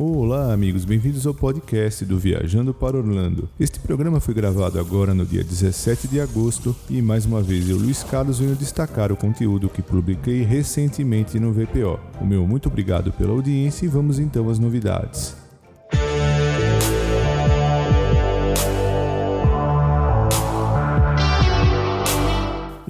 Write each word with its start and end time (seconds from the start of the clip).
Olá, 0.00 0.52
amigos, 0.52 0.84
bem-vindos 0.84 1.26
ao 1.26 1.34
podcast 1.34 2.04
do 2.04 2.16
Viajando 2.16 2.72
para 2.72 2.96
Orlando. 2.96 3.48
Este 3.58 3.80
programa 3.80 4.20
foi 4.20 4.32
gravado 4.32 4.78
agora 4.78 5.12
no 5.12 5.26
dia 5.26 5.42
17 5.42 6.06
de 6.06 6.20
agosto 6.20 6.72
e 6.88 7.02
mais 7.02 7.26
uma 7.26 7.42
vez 7.42 7.68
eu, 7.68 7.76
Luiz 7.76 8.04
Carlos, 8.04 8.38
venho 8.38 8.54
destacar 8.54 9.10
o 9.10 9.16
conteúdo 9.16 9.68
que 9.68 9.82
publiquei 9.82 10.44
recentemente 10.44 11.40
no 11.40 11.52
VPO. 11.52 11.98
O 12.20 12.24
meu 12.24 12.46
muito 12.46 12.68
obrigado 12.68 13.10
pela 13.10 13.32
audiência 13.32 13.86
e 13.86 13.88
vamos 13.88 14.20
então 14.20 14.48
às 14.48 14.60
novidades. 14.60 15.47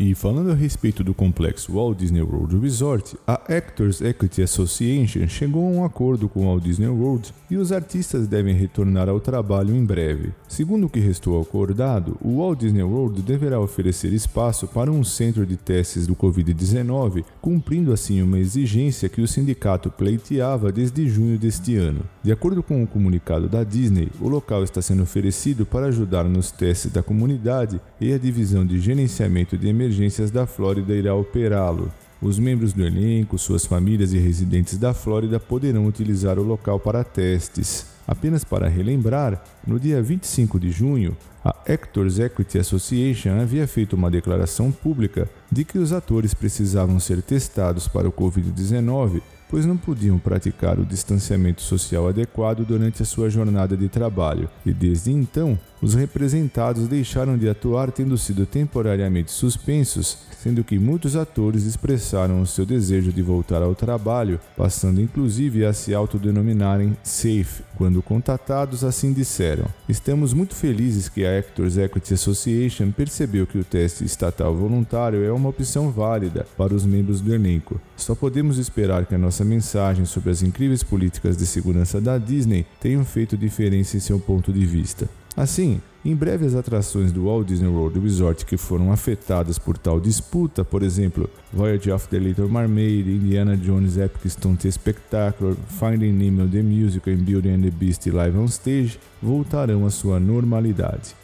E 0.01 0.15
falando 0.15 0.53
a 0.53 0.55
respeito 0.55 1.03
do 1.03 1.13
complexo 1.13 1.73
Walt 1.73 1.99
Disney 1.99 2.23
World 2.23 2.57
Resort, 2.57 3.17
a 3.27 3.33
Actors 3.53 4.01
Equity 4.01 4.43
Association 4.43 5.27
chegou 5.27 5.67
a 5.67 5.71
um 5.71 5.85
acordo 5.85 6.29
com 6.29 6.45
o 6.45 6.47
Walt 6.47 6.63
Disney 6.63 6.87
World 6.87 7.35
e 7.51 7.57
os 7.57 7.73
artistas 7.73 8.29
devem 8.29 8.55
retornar 8.55 9.09
ao 9.09 9.19
trabalho 9.19 9.75
em 9.75 9.85
breve. 9.85 10.33
Segundo 10.49 10.87
o 10.87 10.89
que 10.89 10.99
restou 10.99 11.41
acordado, 11.41 12.17
o 12.21 12.39
Walt 12.39 12.61
Disney 12.61 12.83
World 12.83 13.23
deverá 13.23 13.61
oferecer 13.61 14.13
espaço 14.13 14.67
para 14.67 14.91
um 14.91 15.05
centro 15.05 15.45
de 15.45 15.57
testes 15.57 16.07
do 16.07 16.17
Covid-19, 16.17 17.25
cumprindo 17.41 17.93
assim 17.93 18.23
uma 18.23 18.39
exigência 18.39 19.09
que 19.09 19.21
o 19.21 19.29
sindicato 19.29 19.91
pleiteava 19.91 20.73
desde 20.73 21.09
junho 21.09 21.39
deste 21.39 21.77
ano. 21.77 22.01
De 22.23 22.33
acordo 22.33 22.63
com 22.63 22.83
o 22.83 22.87
comunicado 22.87 23.49
da 23.49 23.63
Disney, 23.63 24.09
o 24.21 24.29
local 24.29 24.65
está 24.65 24.81
sendo 24.81 25.03
oferecido 25.03 25.67
para 25.67 25.87
ajudar 25.87 26.25
nos 26.25 26.51
testes 26.51 26.91
da 26.91 27.03
comunidade 27.03 27.81
e 28.01 28.13
a 28.13 28.19
divisão 28.19 28.65
de 28.65 28.81
gerenciamento 28.81 29.57
de 29.57 29.69
emergência 29.69 30.09
emergências 30.09 30.31
da 30.31 30.47
Flórida 30.47 30.95
irá 30.95 31.15
operá-lo. 31.15 31.91
Os 32.21 32.39
membros 32.39 32.73
do 32.73 32.85
elenco, 32.85 33.39
suas 33.39 33.65
famílias 33.65 34.13
e 34.13 34.19
residentes 34.19 34.79
da 34.79 34.95
Flórida 34.95 35.39
poderão 35.39 35.87
utilizar 35.87 36.39
o 36.39 36.43
local 36.43 36.81
para 36.81 37.05
testes. 37.05 37.98
Apenas 38.09 38.43
para 38.43 38.69
relembrar, 38.69 39.45
no 39.67 39.79
dia 39.79 40.03
25 40.03 40.59
de 40.59 40.71
junho, 40.71 41.15
a 41.45 41.51
Actors 41.71 42.19
Equity 42.19 42.59
Association 42.59 43.39
havia 43.39 43.69
feito 43.69 43.95
uma 43.95 44.11
declaração 44.11 44.73
pública 44.73 45.29
de 45.53 45.63
que 45.63 45.79
os 45.79 45.93
atores 45.93 46.33
precisavam 46.33 46.99
ser 46.99 47.21
testados 47.21 47.87
para 47.87 48.09
o 48.09 48.13
Covid-19 48.13 49.21
pois 49.49 49.65
não 49.65 49.77
podiam 49.77 50.19
praticar 50.19 50.79
o 50.79 50.85
distanciamento 50.85 51.63
social 51.63 52.09
adequado 52.09 52.65
durante 52.65 53.03
a 53.03 53.07
sua 53.07 53.31
jornada 53.31 53.77
de 53.77 53.89
trabalho, 53.89 54.49
e 54.65 54.73
desde 54.73 55.11
então 55.11 55.59
os 55.81 55.95
representados 55.95 56.89
deixaram 56.89 57.39
de 57.39 57.49
atuar 57.49 57.93
tendo 57.93 58.19
sido 58.19 58.45
temporariamente 58.45 59.31
suspensos, 59.31 60.19
sendo 60.43 60.65
que 60.65 60.79
muitos 60.79 61.17
atores 61.17 61.65
expressaram 61.65 62.41
o 62.41 62.47
seu 62.47 62.65
desejo 62.65 63.13
de 63.13 63.23
voltar 63.23 63.63
ao 63.63 63.75
trabalho, 63.75 64.41
passando 64.57 65.01
inclusive 65.01 65.65
a 65.65 65.73
se 65.73 65.95
autodenominarem 65.95 66.97
SAFE. 67.03 67.63
Quando 67.77 68.03
contatados, 68.03 68.85
assim 68.85 69.13
disseram: 69.13 69.67
Estamos 69.89 70.33
muito 70.33 70.55
felizes 70.55 71.09
que 71.09 71.25
a 71.25 71.39
Actors 71.39 71.77
Equity 71.77 72.15
Association 72.15 72.91
percebeu 72.91 73.47
que 73.47 73.59
o 73.59 73.65
teste 73.65 74.05
estatal 74.05 74.55
voluntário 74.55 75.25
é 75.25 75.33
uma 75.33 75.49
opção 75.49 75.91
válida 75.91 76.47
para 76.57 76.75
os 76.75 76.85
membros 76.85 77.21
do 77.21 77.35
elenco. 77.35 77.81
Só 77.97 78.15
podemos 78.15 78.59
esperar 78.59 79.07
que 79.07 79.15
a 79.15 79.19
nossa 79.19 79.45
mensagem 79.45 80.05
sobre 80.05 80.31
as 80.31 80.43
incríveis 80.43 80.83
políticas 80.83 81.37
de 81.37 81.47
segurança 81.47 82.01
da 82.01 82.19
Disney 82.19 82.67
tenham 82.81 83.05
feito 83.05 83.37
diferença 83.37 83.97
em 83.97 84.01
seu 84.01 84.19
ponto 84.19 84.53
de 84.53 84.65
vista. 84.65 85.09
Assim, 85.39 85.81
em 86.05 86.17
breve 86.17 86.45
as 86.45 86.57
atrações 86.57 87.13
do 87.13 87.27
Walt 87.27 87.47
Disney 87.47 87.69
World 87.69 88.01
Resort 88.01 88.45
que 88.45 88.57
foram 88.57 88.91
afetadas 88.91 89.57
por 89.57 89.79
tal 89.79 90.01
disputa, 90.01 90.65
por 90.65 90.83
exemplo, 90.83 91.31
Voyage 91.53 91.93
of 91.93 92.09
the 92.09 92.19
Little 92.19 92.49
Mermaid, 92.49 93.09
Indiana 93.09 93.57
Jones 93.57 93.97
Epic 93.97 94.29
Stunt 94.33 94.69
Spectacular, 94.69 95.55
Finding 95.79 96.11
Nemo 96.11 96.49
The 96.49 96.61
Musical 96.61 97.13
e 97.13 97.17
Beauty 97.17 97.51
and 97.51 97.63
the 97.63 97.71
Beast 97.71 98.05
Live 98.07 98.37
on 98.37 98.47
Stage, 98.47 98.99
voltarão 99.23 99.87
à 99.87 99.91
sua 99.91 100.19
normalidade. 100.19 101.15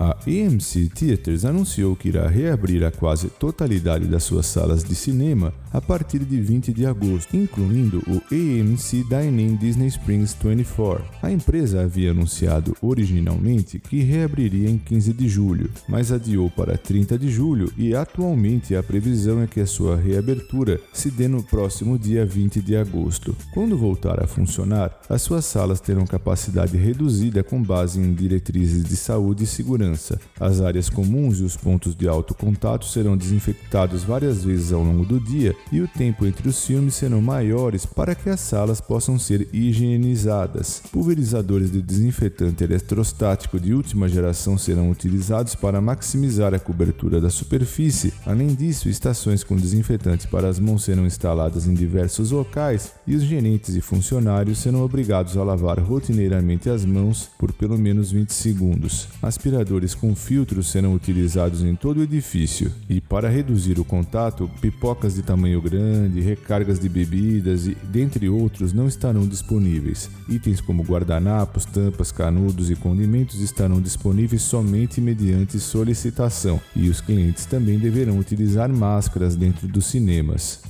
A 0.00 0.16
AMC 0.28 0.88
Theatres 0.94 1.44
anunciou 1.44 1.96
que 1.96 2.08
irá 2.08 2.28
reabrir 2.28 2.84
a 2.84 2.90
quase 2.92 3.28
totalidade 3.28 4.06
das 4.06 4.22
suas 4.22 4.46
salas 4.46 4.84
de 4.84 4.94
cinema 4.94 5.52
a 5.72 5.80
partir 5.80 6.20
de 6.20 6.40
20 6.40 6.72
de 6.72 6.86
agosto, 6.86 7.36
incluindo 7.36 7.98
o 8.06 8.22
AMC 8.32 9.04
Dine-In 9.08 9.56
Disney 9.56 9.88
Springs 9.88 10.36
24. 10.40 11.04
A 11.20 11.32
empresa 11.32 11.82
havia 11.82 12.12
anunciado 12.12 12.76
originalmente 12.80 13.80
que 13.80 14.00
reabriria 14.00 14.70
em 14.70 14.78
15 14.78 15.12
de 15.12 15.28
julho, 15.28 15.68
mas 15.88 16.12
adiou 16.12 16.48
para 16.48 16.78
30 16.78 17.18
de 17.18 17.28
julho 17.28 17.72
e 17.76 17.92
atualmente 17.92 18.76
a 18.76 18.82
previsão 18.84 19.42
é 19.42 19.48
que 19.48 19.60
a 19.60 19.66
sua 19.66 19.96
reabertura 19.96 20.80
se 20.92 21.10
dê 21.10 21.26
no 21.26 21.42
próximo 21.42 21.98
dia 21.98 22.24
20 22.24 22.62
de 22.62 22.76
agosto. 22.76 23.34
Quando 23.52 23.76
voltar 23.76 24.22
a 24.22 24.28
funcionar, 24.28 24.96
as 25.08 25.22
suas 25.22 25.44
salas 25.44 25.80
terão 25.80 26.06
capacidade 26.06 26.76
reduzida 26.76 27.42
com 27.42 27.60
base 27.60 27.98
em 27.98 28.14
diretrizes 28.14 28.84
de 28.84 28.96
saúde 28.96 29.42
e 29.42 29.46
segurança 29.46 29.87
segurança. 29.88 30.20
As 30.38 30.60
áreas 30.60 30.88
comuns 30.88 31.40
e 31.40 31.42
os 31.42 31.56
pontos 31.56 31.94
de 31.94 32.08
alto 32.08 32.34
contato 32.34 32.86
serão 32.86 33.16
desinfectados 33.16 34.04
várias 34.04 34.44
vezes 34.44 34.72
ao 34.72 34.82
longo 34.82 35.04
do 35.04 35.20
dia 35.20 35.54
e 35.72 35.80
o 35.80 35.88
tempo 35.88 36.26
entre 36.26 36.48
os 36.48 36.64
filmes 36.64 36.94
serão 36.94 37.20
maiores 37.20 37.86
para 37.86 38.14
que 38.14 38.28
as 38.28 38.40
salas 38.40 38.80
possam 38.80 39.18
ser 39.18 39.48
higienizadas. 39.52 40.82
Pulverizadores 40.92 41.70
de 41.70 41.82
desinfetante 41.82 42.64
eletrostático 42.64 43.58
de 43.58 43.72
última 43.72 44.08
geração 44.08 44.58
serão 44.58 44.90
utilizados 44.90 45.54
para 45.54 45.80
maximizar 45.80 46.54
a 46.54 46.58
cobertura 46.58 47.20
da 47.20 47.30
superfície. 47.30 48.12
Além 48.26 48.54
disso, 48.54 48.88
estações 48.88 49.42
com 49.42 49.56
desinfetante 49.56 50.28
para 50.28 50.48
as 50.48 50.58
mãos 50.58 50.84
serão 50.84 51.06
instaladas 51.06 51.66
em 51.66 51.74
diversos 51.74 52.30
locais 52.30 52.92
e 53.06 53.14
os 53.14 53.22
gerentes 53.22 53.74
e 53.74 53.80
funcionários 53.80 54.58
serão 54.58 54.82
obrigados 54.82 55.36
a 55.36 55.42
lavar 55.42 55.78
rotineiramente 55.80 56.70
as 56.70 56.84
mãos 56.84 57.28
por 57.38 57.52
pelo 57.52 57.78
menos 57.78 58.10
20 58.10 58.32
segundos. 58.32 59.08
Aspiradores 59.22 59.77
com 59.94 60.14
filtros 60.14 60.68
serão 60.68 60.94
utilizados 60.94 61.62
em 61.62 61.74
todo 61.74 61.98
o 61.98 62.02
edifício 62.02 62.72
e, 62.88 63.00
para 63.00 63.28
reduzir 63.28 63.78
o 63.78 63.84
contato, 63.84 64.50
pipocas 64.60 65.14
de 65.14 65.22
tamanho 65.22 65.60
grande, 65.60 66.20
recargas 66.20 66.78
de 66.78 66.88
bebidas 66.88 67.66
e, 67.66 67.76
dentre 67.84 68.28
outros, 68.28 68.72
não 68.72 68.88
estarão 68.88 69.26
disponíveis. 69.26 70.10
Itens 70.28 70.60
como 70.60 70.82
guardanapos, 70.82 71.64
tampas, 71.64 72.10
canudos 72.10 72.70
e 72.70 72.76
condimentos 72.76 73.40
estarão 73.40 73.80
disponíveis 73.80 74.42
somente 74.42 75.00
mediante 75.00 75.58
solicitação 75.58 76.60
e 76.74 76.88
os 76.88 77.00
clientes 77.00 77.46
também 77.46 77.78
deverão 77.78 78.18
utilizar 78.18 78.68
máscaras 78.68 79.36
dentro 79.36 79.68
dos 79.68 79.86
cinemas. 79.86 80.60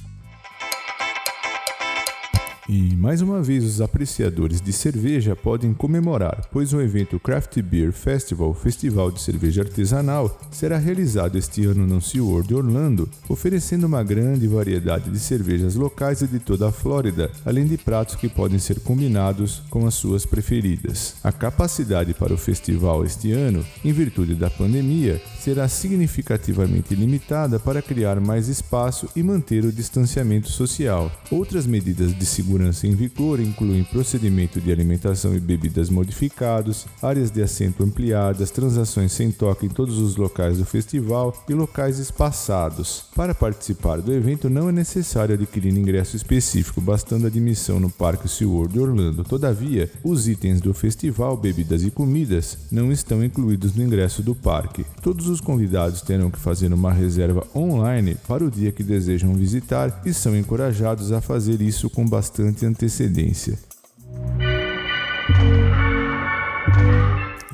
E 2.68 2.94
mais 2.94 3.22
uma 3.22 3.40
vez 3.40 3.64
os 3.64 3.80
apreciadores 3.80 4.60
de 4.60 4.74
cerveja 4.74 5.34
podem 5.34 5.72
comemorar, 5.72 6.46
pois 6.52 6.74
o 6.74 6.82
evento 6.82 7.18
Craft 7.18 7.62
Beer 7.62 7.92
Festival, 7.92 8.52
festival 8.52 9.10
de 9.10 9.22
cerveja 9.22 9.62
artesanal, 9.62 10.38
será 10.50 10.76
realizado 10.76 11.38
este 11.38 11.64
ano 11.64 11.86
no 11.86 11.98
SeaWorld 11.98 12.54
Orlando, 12.54 13.08
oferecendo 13.26 13.86
uma 13.86 14.04
grande 14.04 14.46
variedade 14.46 15.10
de 15.10 15.18
cervejas 15.18 15.76
locais 15.76 16.20
e 16.20 16.26
de 16.26 16.38
toda 16.38 16.68
a 16.68 16.72
Flórida, 16.72 17.30
além 17.42 17.66
de 17.66 17.78
pratos 17.78 18.16
que 18.16 18.28
podem 18.28 18.58
ser 18.58 18.80
combinados 18.80 19.62
com 19.70 19.86
as 19.86 19.94
suas 19.94 20.26
preferidas. 20.26 21.14
A 21.24 21.32
capacidade 21.32 22.12
para 22.12 22.34
o 22.34 22.38
festival 22.38 23.02
este 23.02 23.32
ano, 23.32 23.64
em 23.82 23.92
virtude 23.92 24.34
da 24.34 24.50
pandemia, 24.50 25.22
será 25.40 25.68
significativamente 25.68 26.94
limitada 26.94 27.58
para 27.58 27.80
criar 27.80 28.20
mais 28.20 28.46
espaço 28.46 29.08
e 29.16 29.22
manter 29.22 29.64
o 29.64 29.72
distanciamento 29.72 30.50
social. 30.50 31.10
Outras 31.30 31.66
medidas 31.66 32.12
de 32.14 32.26
segurança 32.26 32.57
segurança 32.58 32.86
em 32.88 32.94
vigor 32.94 33.38
incluem 33.38 33.84
procedimento 33.84 34.60
de 34.60 34.72
alimentação 34.72 35.34
e 35.34 35.38
bebidas 35.38 35.88
modificados, 35.88 36.86
áreas 37.00 37.30
de 37.30 37.40
assento 37.40 37.84
ampliadas, 37.84 38.50
transações 38.50 39.12
sem 39.12 39.30
toque 39.30 39.66
em 39.66 39.68
todos 39.68 39.98
os 39.98 40.16
locais 40.16 40.58
do 40.58 40.64
festival 40.64 41.32
e 41.48 41.54
locais 41.54 42.00
espaçados. 42.00 43.04
Para 43.14 43.34
participar 43.34 44.00
do 44.00 44.12
evento 44.12 44.50
não 44.50 44.68
é 44.68 44.72
necessário 44.72 45.34
adquirir 45.34 45.76
ingresso 45.76 46.16
específico, 46.16 46.80
bastando 46.80 47.28
admissão 47.28 47.78
no 47.78 47.90
Parque 47.90 48.28
SeaWorld 48.28 48.78
Orlando. 48.80 49.22
Todavia, 49.22 49.88
os 50.02 50.26
itens 50.26 50.60
do 50.60 50.74
festival, 50.74 51.36
bebidas 51.36 51.84
e 51.84 51.90
comidas 51.92 52.58
não 52.72 52.90
estão 52.90 53.22
incluídos 53.22 53.74
no 53.74 53.84
ingresso 53.84 54.20
do 54.20 54.34
parque. 54.34 54.84
Todos 55.00 55.28
os 55.28 55.40
convidados 55.40 56.02
terão 56.02 56.30
que 56.30 56.38
fazer 56.40 56.72
uma 56.72 56.92
reserva 56.92 57.46
online 57.54 58.16
para 58.26 58.44
o 58.44 58.50
dia 58.50 58.72
que 58.72 58.82
desejam 58.82 59.34
visitar 59.34 60.02
e 60.04 60.12
são 60.12 60.36
encorajados 60.36 61.12
a 61.12 61.20
fazer 61.20 61.60
isso 61.60 61.88
com 61.88 62.04
bastante 62.04 62.47
bastante 62.48 62.64
antecedência. 62.64 63.58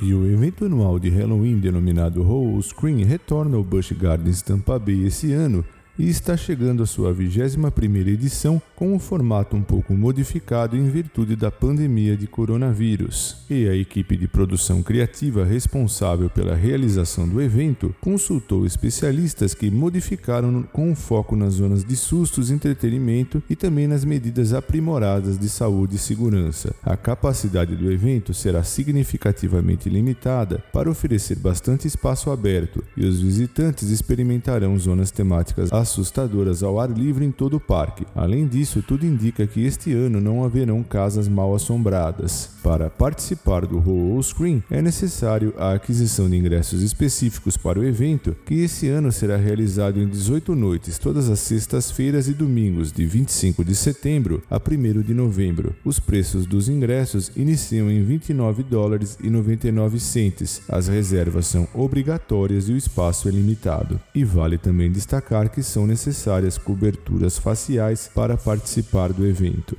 E 0.00 0.14
o 0.14 0.26
evento 0.30 0.66
anual 0.66 0.98
de 0.98 1.08
Halloween 1.10 1.58
denominado 1.58 2.22
Hall 2.22 2.60
Screen 2.62 3.04
retorna 3.04 3.56
ao 3.56 3.64
Busch 3.64 3.92
Gardens 3.92 4.42
Tampa 4.42 4.78
Bay 4.78 5.06
esse 5.06 5.32
ano 5.32 5.64
e 5.98 6.08
está 6.08 6.36
chegando 6.36 6.82
à 6.82 6.86
sua 6.86 7.14
21ª 7.14 8.08
edição 8.08 8.60
com 8.74 8.92
um 8.92 8.98
formato 8.98 9.56
um 9.56 9.62
pouco 9.62 9.94
modificado 9.94 10.76
em 10.76 10.88
virtude 10.88 11.36
da 11.36 11.50
pandemia 11.50 12.16
de 12.16 12.26
coronavírus. 12.26 13.36
E 13.48 13.68
a 13.68 13.76
equipe 13.76 14.16
de 14.16 14.26
produção 14.26 14.82
criativa 14.82 15.44
responsável 15.44 16.28
pela 16.28 16.54
realização 16.54 17.28
do 17.28 17.40
evento 17.40 17.94
consultou 18.00 18.66
especialistas 18.66 19.54
que 19.54 19.70
modificaram 19.70 20.62
com 20.72 20.94
foco 20.94 21.36
nas 21.36 21.54
zonas 21.54 21.84
de 21.84 21.94
sustos, 21.94 22.50
entretenimento 22.50 23.42
e 23.48 23.54
também 23.54 23.86
nas 23.86 24.04
medidas 24.04 24.52
aprimoradas 24.52 25.38
de 25.38 25.48
saúde 25.48 25.96
e 25.96 25.98
segurança. 25.98 26.74
A 26.82 26.96
capacidade 26.96 27.76
do 27.76 27.90
evento 27.90 28.34
será 28.34 28.64
significativamente 28.64 29.88
limitada 29.88 30.62
para 30.72 30.90
oferecer 30.90 31.36
bastante 31.36 31.86
espaço 31.86 32.30
aberto 32.30 32.82
e 32.96 33.06
os 33.06 33.20
visitantes 33.20 33.90
experimentarão 33.90 34.76
zonas 34.78 35.10
temáticas 35.10 35.70
assustadoras 35.84 36.62
ao 36.62 36.80
ar 36.80 36.90
livre 36.90 37.24
em 37.24 37.30
todo 37.30 37.58
o 37.58 37.60
parque. 37.60 38.06
Além 38.14 38.46
disso, 38.46 38.82
tudo 38.82 39.06
indica 39.06 39.46
que 39.46 39.64
este 39.64 39.92
ano 39.92 40.20
não 40.20 40.44
haverão 40.44 40.82
casas 40.82 41.28
mal 41.28 41.54
assombradas. 41.54 42.53
Para 42.64 42.88
participar 42.88 43.66
do 43.66 43.78
Roll 43.78 44.22
Screen, 44.22 44.64
é 44.70 44.80
necessário 44.80 45.52
a 45.58 45.74
aquisição 45.74 46.30
de 46.30 46.38
ingressos 46.38 46.80
específicos 46.80 47.58
para 47.58 47.78
o 47.78 47.84
evento, 47.84 48.34
que 48.46 48.54
esse 48.54 48.88
ano 48.88 49.12
será 49.12 49.36
realizado 49.36 50.00
em 50.00 50.08
18 50.08 50.54
noites, 50.54 50.96
todas 50.96 51.28
as 51.28 51.40
sextas-feiras 51.40 52.26
e 52.26 52.32
domingos, 52.32 52.90
de 52.90 53.04
25 53.04 53.62
de 53.62 53.74
setembro 53.74 54.42
a 54.50 54.56
1 54.56 55.02
de 55.02 55.12
novembro. 55.12 55.76
Os 55.84 56.00
preços 56.00 56.46
dos 56.46 56.70
ingressos 56.70 57.30
iniciam 57.36 57.90
em 57.90 58.02
29 58.02 58.62
dólares 58.62 59.18
e 59.22 59.28
99 59.28 60.00
centes. 60.00 60.62
As 60.66 60.88
reservas 60.88 61.46
são 61.46 61.68
obrigatórias 61.74 62.70
e 62.70 62.72
o 62.72 62.78
espaço 62.78 63.28
é 63.28 63.30
limitado. 63.30 64.00
E 64.14 64.24
vale 64.24 64.56
também 64.56 64.90
destacar 64.90 65.50
que 65.50 65.62
são 65.62 65.86
necessárias 65.86 66.56
coberturas 66.56 67.36
faciais 67.36 68.10
para 68.14 68.38
participar 68.38 69.12
do 69.12 69.26
evento. 69.26 69.76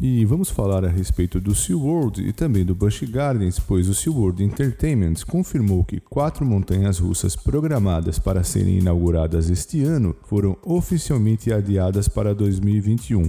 E 0.00 0.24
vamos 0.24 0.48
falar 0.48 0.84
a 0.84 0.88
respeito 0.88 1.40
do 1.40 1.56
SeaWorld 1.56 2.22
e 2.22 2.32
também 2.32 2.64
do 2.64 2.72
Busch 2.72 3.02
Gardens, 3.02 3.58
pois 3.58 3.88
o 3.88 3.94
SeaWorld 3.94 4.44
Entertainment 4.44 5.14
confirmou 5.26 5.82
que 5.82 5.98
quatro 5.98 6.46
montanhas 6.46 7.00
russas 7.00 7.34
programadas 7.34 8.16
para 8.16 8.44
serem 8.44 8.78
inauguradas 8.78 9.50
este 9.50 9.82
ano 9.82 10.14
foram 10.22 10.56
oficialmente 10.62 11.52
adiadas 11.52 12.06
para 12.06 12.32
2021 12.32 13.28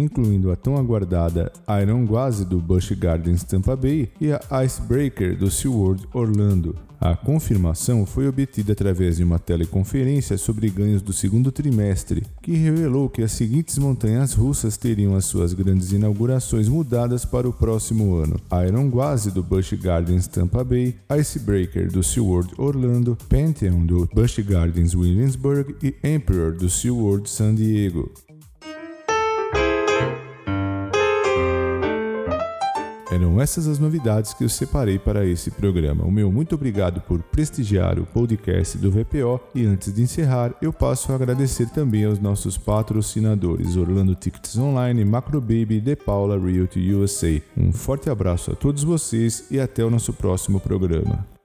incluindo 0.00 0.50
a 0.50 0.56
tão 0.56 0.76
aguardada 0.76 1.52
Iron 1.82 2.06
Gwazi 2.06 2.44
do 2.44 2.58
Busch 2.58 2.92
Gardens 2.92 3.44
Tampa 3.44 3.76
Bay 3.76 4.10
e 4.20 4.32
a 4.32 4.64
Icebreaker 4.64 5.36
do 5.36 5.50
SeaWorld 5.50 6.08
Orlando. 6.12 6.74
A 7.00 7.16
confirmação 7.16 8.04
foi 8.04 8.28
obtida 8.28 8.74
através 8.74 9.16
de 9.16 9.24
uma 9.24 9.38
teleconferência 9.38 10.36
sobre 10.36 10.68
ganhos 10.68 11.00
do 11.00 11.14
segundo 11.14 11.50
trimestre, 11.50 12.26
que 12.42 12.52
revelou 12.52 13.08
que 13.08 13.22
as 13.22 13.32
seguintes 13.32 13.78
montanhas 13.78 14.34
russas 14.34 14.76
teriam 14.76 15.16
as 15.16 15.24
suas 15.24 15.54
grandes 15.54 15.92
inaugurações 15.92 16.68
mudadas 16.68 17.24
para 17.24 17.48
o 17.48 17.54
próximo 17.54 18.16
ano: 18.16 18.38
Iron 18.68 18.90
Gwazi 18.90 19.30
do 19.30 19.42
Busch 19.42 19.72
Gardens 19.72 20.26
Tampa 20.26 20.62
Bay, 20.62 20.94
Icebreaker 21.10 21.90
do 21.90 22.02
SeaWorld 22.02 22.52
Orlando, 22.58 23.16
Pantheon 23.30 23.86
do 23.86 24.06
Busch 24.14 24.38
Gardens 24.40 24.94
Williamsburg 24.94 25.76
e 25.82 25.94
Emperor 26.06 26.52
do 26.52 26.68
SeaWorld 26.68 27.30
San 27.30 27.54
Diego. 27.54 28.12
Eram 33.20 33.38
essas 33.38 33.68
as 33.68 33.78
novidades 33.78 34.32
que 34.32 34.42
eu 34.42 34.48
separei 34.48 34.98
para 34.98 35.26
esse 35.26 35.50
programa. 35.50 36.06
O 36.06 36.10
meu 36.10 36.32
muito 36.32 36.54
obrigado 36.54 37.02
por 37.02 37.22
prestigiar 37.22 37.98
o 37.98 38.06
podcast 38.06 38.78
do 38.78 38.90
VPO 38.90 39.38
e 39.54 39.66
antes 39.66 39.92
de 39.92 40.00
encerrar, 40.00 40.54
eu 40.62 40.72
passo 40.72 41.12
a 41.12 41.16
agradecer 41.16 41.68
também 41.68 42.06
aos 42.06 42.18
nossos 42.18 42.56
patrocinadores 42.56 43.76
Orlando 43.76 44.14
Tickets 44.14 44.56
Online, 44.56 45.04
Macrobaby 45.04 45.74
e 45.74 45.80
The 45.82 45.96
Paula 45.96 46.38
Realty 46.38 46.94
USA. 46.94 47.42
Um 47.54 47.74
forte 47.74 48.08
abraço 48.08 48.52
a 48.52 48.54
todos 48.54 48.82
vocês 48.82 49.44
e 49.50 49.60
até 49.60 49.84
o 49.84 49.90
nosso 49.90 50.14
próximo 50.14 50.58
programa. 50.58 51.39